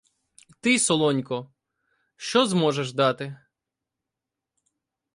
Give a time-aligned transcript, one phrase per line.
[0.59, 1.51] Ти, Солонько,
[2.15, 3.37] що зможеш дати?